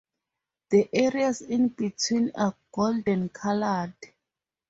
[0.71, 3.93] The areas in between are golden colored.